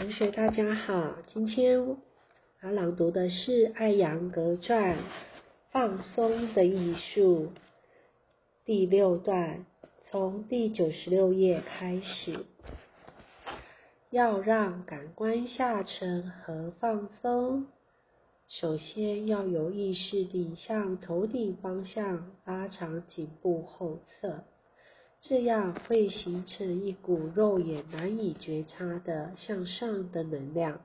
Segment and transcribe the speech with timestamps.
[0.00, 1.98] 同学大家好，今天我
[2.62, 4.96] 朗读的是《艾扬格传》
[5.72, 7.52] 放松的艺术
[8.64, 9.66] 第六段，
[10.04, 12.46] 从第九十六页开始。
[14.08, 17.66] 要让感官下沉和放松，
[18.48, 24.44] 首先要有意识地向头顶方向拉长颈部后侧。
[25.22, 30.80] 这样会形成一股肉眼难以觉察的向上的能量，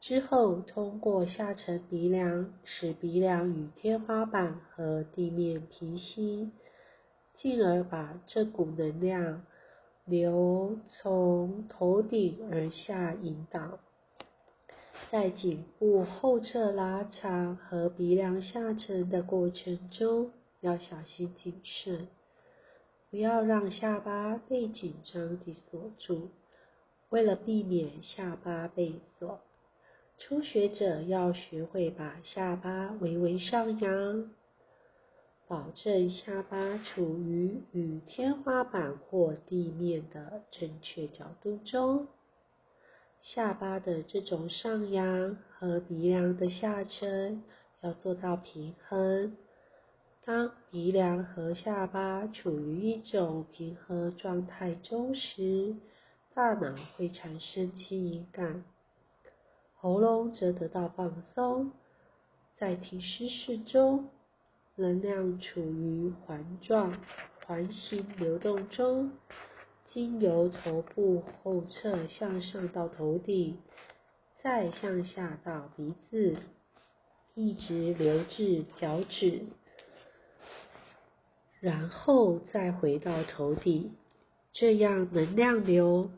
[0.00, 6.52] 之后通过下沉鼻梁，使鼻梁与天花板和地面平行，
[7.36, 9.44] 进而把这股能量
[10.06, 13.78] 流从头顶而下引导。
[15.10, 20.30] 在颈部后侧拉长和鼻梁下沉的过程中，
[20.60, 22.08] 要小心谨慎。
[23.10, 26.30] 不要让下巴被紧张地锁住。
[27.10, 29.40] 为了避免下巴被锁，
[30.18, 34.30] 初学者要学会把下巴微微上扬，
[35.46, 42.08] 保证下巴处于与天花板或地面的正确角度中。
[43.22, 47.42] 下巴的这种上扬和鼻梁的下沉
[47.80, 49.34] 要做到平衡。
[50.28, 55.74] 当鼻梁和下巴处于一种平衡状态中时，
[56.34, 58.62] 大脑会产生轻盈感，
[59.76, 61.72] 喉咙则得到放松。
[62.56, 64.10] 在停尸室中，
[64.76, 67.00] 能量处于环状、
[67.46, 69.12] 环形流动中，
[69.86, 73.56] 经由头部后侧向上到头顶，
[74.42, 76.36] 再向下到鼻子，
[77.34, 79.46] 一直流至脚趾。
[81.60, 83.92] 然后再回到头顶，
[84.52, 86.10] 这样能量流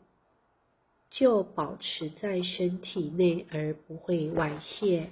[1.09, 5.11] 就保持在身体内而不会外泄。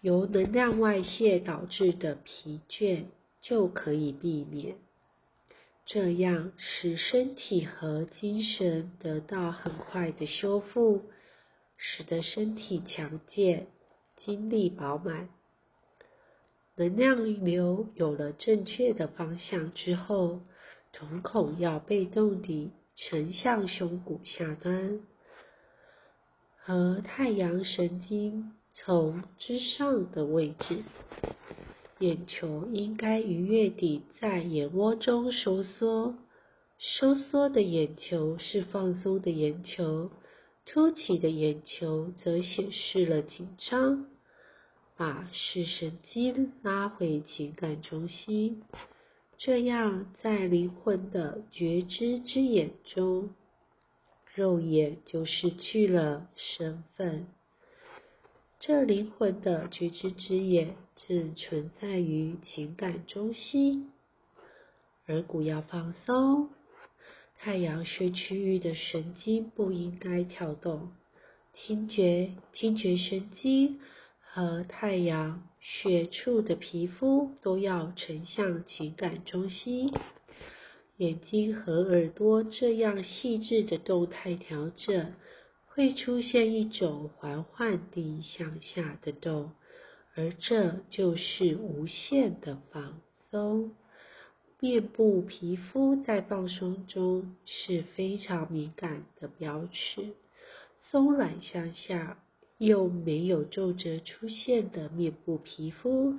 [0.00, 3.06] 由能量外泄导致的疲倦
[3.40, 4.76] 就可以避免，
[5.86, 11.02] 这样使身体和精神得到很快的修复，
[11.76, 13.66] 使得身体强健，
[14.16, 15.28] 精力饱满。
[16.76, 20.40] 能量流有了正确的方向之后，
[20.92, 25.00] 瞳孔要被动地沉向胸骨下端，
[26.56, 30.82] 和太阳神经丛之上的位置。
[32.00, 36.16] 眼球应该愉悦地在眼窝中收缩，
[36.78, 40.10] 收缩的眼球是放松的眼球，
[40.66, 44.06] 凸起的眼球则显示了紧张。
[44.96, 48.62] 把视神经拉回情感中心，
[49.38, 53.30] 这样在灵魂的觉知之眼中，
[54.34, 57.26] 肉眼就失去了身份。
[58.60, 63.90] 这灵魂的觉知之眼正存在于情感中心。
[65.08, 66.48] 耳骨要放松，
[67.38, 70.92] 太阳穴区域的神经不应该跳动，
[71.52, 73.80] 听觉听觉神经。
[74.34, 79.94] 和太阳穴处的皮肤都要沉向情感中心，
[80.96, 85.12] 眼睛和耳朵这样细致的动态调整，
[85.66, 89.52] 会出现一种缓缓地向下的动，
[90.16, 93.00] 而这就是无限的放
[93.30, 93.70] 松。
[94.58, 100.16] 面部皮肤在放松中是非常敏感的标尺，
[100.80, 102.18] 松软向下。
[102.58, 106.18] 又没有皱褶出现的面部皮肤，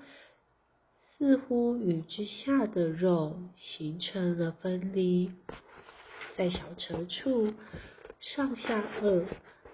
[1.18, 5.32] 似乎与之下的肉形成了分离。
[6.36, 7.54] 在小舌处，
[8.20, 9.24] 上下颚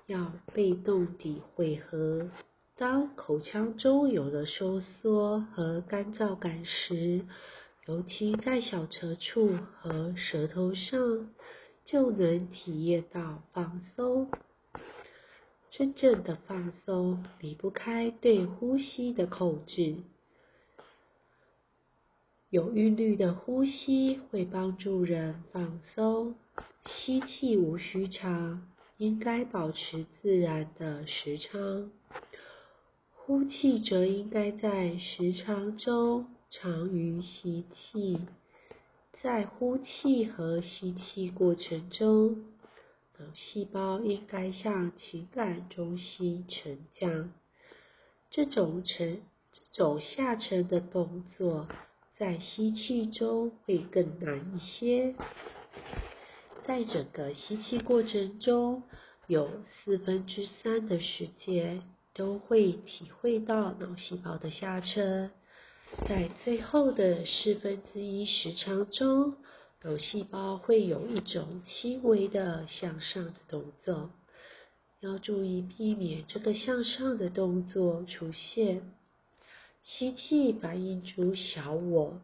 [0.06, 2.30] 要被动地汇合。
[2.78, 7.26] 当口腔中有了收缩和干燥感时，
[7.88, 11.30] 尤其在小舌处和舌头上，
[11.86, 14.30] 就能体验到放松。
[15.72, 19.96] 真正的放松离不开对呼吸的控制。
[22.50, 26.36] 有韵律的呼吸会帮助人放松。
[26.86, 31.90] 吸气无需长，应该保持自然的时长；
[33.14, 38.20] 呼气则应该在时长中长于吸气。
[39.22, 42.51] 在呼气和吸气过程中。
[43.36, 47.32] 细胞应该向情感中心沉降，
[48.30, 49.22] 这种沉、
[49.52, 51.68] 这种下沉的动作，
[52.18, 55.16] 在吸气中会更难一些。
[56.64, 58.84] 在整个吸气过程中，
[59.28, 59.50] 有
[59.84, 61.82] 四分之三的时间
[62.14, 65.32] 都会体会到脑细胞的下沉，
[66.08, 69.36] 在最后的四分之一时长中，
[69.84, 74.12] 脑细胞会有一种轻微的向上的动作，
[75.00, 78.94] 要注意避免这个向上的动作出现。
[79.84, 82.22] 吸气反映出小我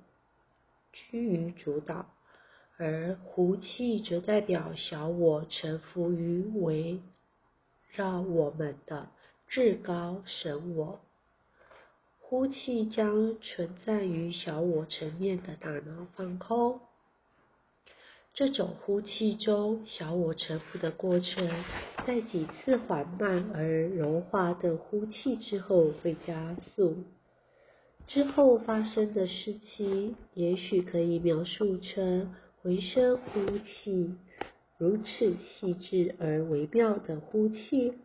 [0.94, 2.06] 居于主导，
[2.78, 7.00] 而呼气则代表小我臣服于围
[7.90, 9.08] 绕我们的
[9.48, 11.00] 至高神我。
[12.20, 16.80] 呼气将存在于小我层面的大脑放空。
[18.38, 21.50] 这种呼气中小我臣服的过程，
[22.06, 26.98] 在几次缓慢而柔滑的呼气之后会加速。
[28.06, 34.14] 之后发生的事情，也许可以描述成回声呼气，
[34.78, 37.96] 如此细致而微妙的呼气，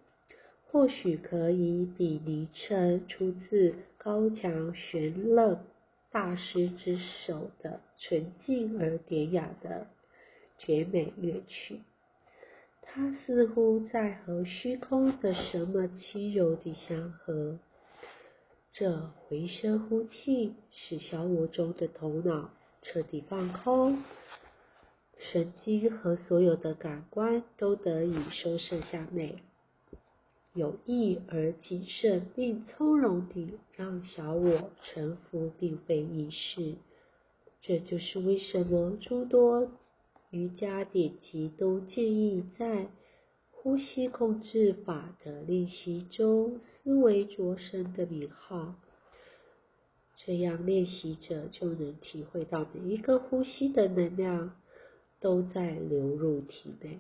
[0.71, 5.61] 或许可以比拟成出自高强玄乐
[6.11, 9.89] 大师之手的纯净而典雅的
[10.65, 11.81] 绝美乐曲。
[12.81, 17.59] 它似乎在和虚空的什么轻柔地相合。
[18.73, 22.51] 这回声呼气，使小我中的头脑
[22.81, 24.03] 彻底放空，
[25.19, 29.37] 神经和所有的感官都得以收摄向内，
[30.55, 36.77] 有意而谨慎并从容地让小我臣服，并非易事。
[37.61, 39.71] 这就是为什么诸多
[40.33, 42.89] 瑜伽典籍都建议在。
[43.65, 48.75] 呼吸控制法的练习中，思维着身的名号，
[50.17, 54.57] 这样练习者就能体会到每一个呼吸的能量
[55.21, 56.99] 都在流入体内，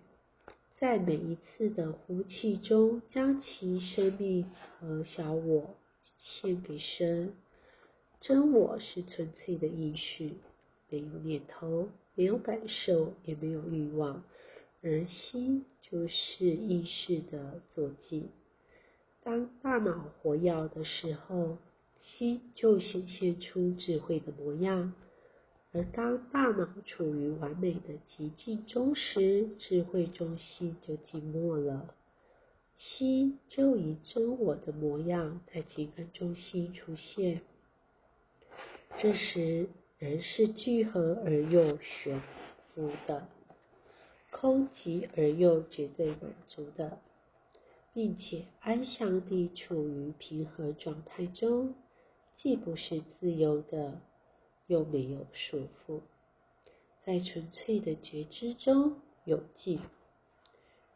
[0.78, 5.74] 在每一次的呼气中，将其生命和小我
[6.16, 7.34] 献给神。
[8.20, 10.30] 真我是纯粹的意识，
[10.88, 14.24] 没有念头，没有感受，也没有欲望。
[14.82, 18.28] 而心就是意识的坐骑。
[19.22, 21.58] 当大脑活跃的时候，
[22.00, 24.92] 心就显现出智慧的模样；
[25.72, 31.94] 而当大脑处于完美的极境中时，智慧中心就静默了，
[32.76, 37.42] 心就以真我的模样在情感中心出现。
[38.98, 39.68] 这时，
[40.02, 42.20] 人是聚合而又悬
[42.74, 43.28] 浮的。
[44.32, 46.98] 空寂而又绝对满足的，
[47.94, 51.74] 并且安详地处于平和状态中，
[52.34, 54.00] 既不是自由的，
[54.66, 56.00] 又没有束缚，
[57.06, 59.78] 在纯粹的觉知中有静。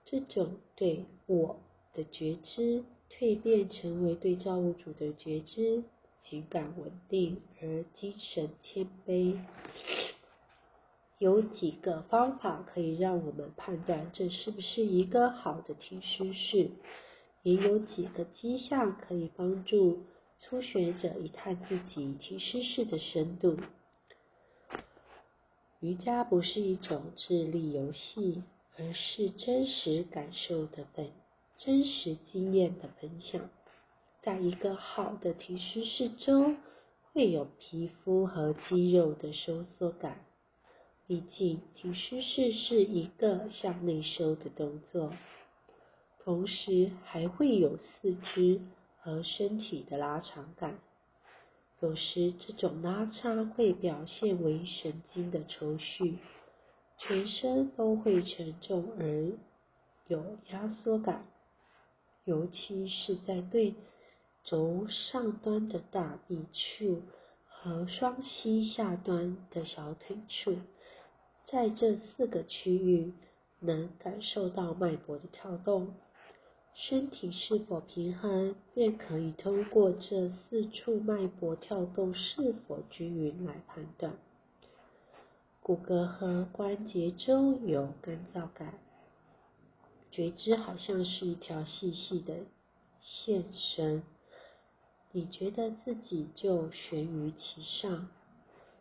[0.05, 1.61] 这种对我
[1.95, 5.85] 的觉知蜕变成为对造物主的觉知，
[6.29, 9.39] 情感稳定而精神谦卑。
[11.19, 16.71] 有几个方法可以让我们判断这是不是一个好的停尸室，
[17.43, 20.05] 也有几个迹象可以帮助
[20.39, 23.57] 初学者一探自己停尸室的深度。
[25.81, 28.43] 瑜伽不是一种智力游戏，
[28.77, 31.11] 而是真实感受的本，
[31.57, 33.49] 真实经验的分享。
[34.27, 36.57] 在一个好的停尸室中，
[37.13, 40.19] 会有皮肤和肌肉的收缩感。
[41.07, 45.13] 毕竟，停尸式是一个向内收的动作，
[46.25, 48.61] 同时还会有四肢
[48.99, 50.81] 和身体的拉长感。
[51.79, 56.17] 有时，这种拉长会表现为神经的抽搐，
[56.99, 59.31] 全身都会沉重而
[60.09, 61.25] 有压缩感，
[62.25, 63.73] 尤其是在对
[64.47, 67.03] 轴上端的大臂处
[67.47, 70.57] 和双膝下端的小腿处。
[71.47, 73.13] 在这四个区域，
[73.61, 75.95] 能感受到脉搏的跳动，
[76.75, 84.17] 身体是否平衡，便可以通过这四处脉搏跳动是否均匀来判断。
[85.61, 88.79] 骨骼和关节中有干燥感，
[90.13, 92.35] 觉知好像是一条细细的
[93.03, 94.03] 线绳，
[95.17, 98.11] 你觉得自己就悬于其上。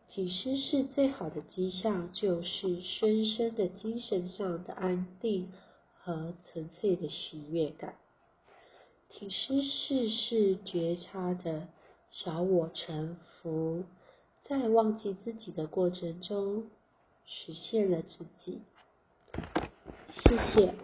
[0.09, 5.49] 体师是最好的迹象，就是深深的精神上的安定
[5.93, 7.95] 和纯粹的喜悦感。
[9.07, 11.69] 体师是是觉察的
[12.11, 13.85] 小我臣服，
[14.43, 16.69] 在忘记自己的过程中
[17.25, 18.59] 实现了自己。
[20.11, 20.75] 谢谢。